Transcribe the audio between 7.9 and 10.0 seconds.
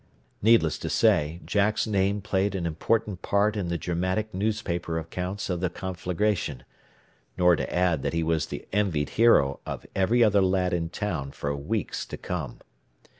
that he was the envied hero of